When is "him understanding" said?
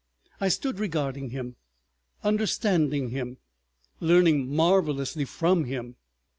1.29-3.09